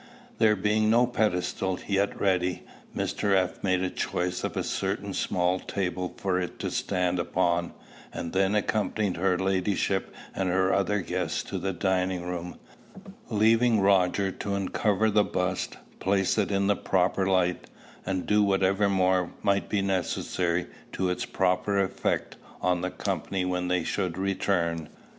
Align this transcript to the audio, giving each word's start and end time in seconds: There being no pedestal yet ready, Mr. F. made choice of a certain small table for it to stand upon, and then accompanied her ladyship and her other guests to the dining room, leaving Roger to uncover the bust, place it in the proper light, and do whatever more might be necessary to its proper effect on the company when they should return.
There 0.39 0.55
being 0.55 0.89
no 0.89 1.05
pedestal 1.05 1.79
yet 1.85 2.19
ready, 2.19 2.63
Mr. 2.97 3.35
F. 3.35 3.63
made 3.63 3.95
choice 3.95 4.43
of 4.43 4.57
a 4.57 4.63
certain 4.63 5.13
small 5.13 5.59
table 5.59 6.15
for 6.17 6.39
it 6.41 6.57
to 6.57 6.71
stand 6.71 7.19
upon, 7.19 7.73
and 8.11 8.33
then 8.33 8.55
accompanied 8.55 9.17
her 9.17 9.37
ladyship 9.37 10.11
and 10.33 10.49
her 10.49 10.73
other 10.73 11.01
guests 11.01 11.43
to 11.43 11.59
the 11.59 11.71
dining 11.71 12.23
room, 12.25 12.57
leaving 13.29 13.79
Roger 13.79 14.31
to 14.31 14.55
uncover 14.55 15.11
the 15.11 15.23
bust, 15.23 15.77
place 15.99 16.35
it 16.39 16.49
in 16.51 16.65
the 16.65 16.75
proper 16.75 17.27
light, 17.27 17.67
and 18.03 18.25
do 18.25 18.41
whatever 18.41 18.89
more 18.89 19.29
might 19.43 19.69
be 19.69 19.83
necessary 19.83 20.65
to 20.93 21.11
its 21.11 21.25
proper 21.25 21.79
effect 21.79 22.37
on 22.59 22.81
the 22.81 22.89
company 22.89 23.45
when 23.45 23.67
they 23.67 23.83
should 23.83 24.17
return. 24.17 24.89